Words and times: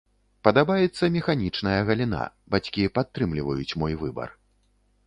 Падабаецца 0.45 1.09
механічная 1.17 1.75
галіна, 1.91 2.21
бацькі 2.55 2.89
падтрымліваюць 2.97 3.73
мой 3.85 3.93
выбар. 4.03 4.29